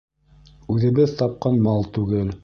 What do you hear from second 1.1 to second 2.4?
тапҡан мал түгел.